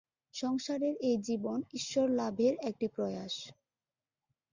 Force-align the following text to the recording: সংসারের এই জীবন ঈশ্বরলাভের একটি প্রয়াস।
সংসারের 0.33 0.95
এই 1.01 1.17
জীবন 1.17 1.57
ঈশ্বরলাভের 1.73 2.53
একটি 2.69 2.87
প্রয়াস। 2.87 3.33